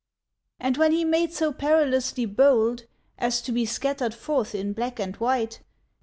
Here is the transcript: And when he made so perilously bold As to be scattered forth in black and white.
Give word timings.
And 0.59 0.77
when 0.77 0.93
he 0.93 1.05
made 1.05 1.31
so 1.31 1.53
perilously 1.53 2.25
bold 2.25 2.85
As 3.19 3.39
to 3.43 3.51
be 3.51 3.67
scattered 3.67 4.15
forth 4.15 4.55
in 4.55 4.73
black 4.73 4.99
and 4.99 5.15
white. 5.17 5.59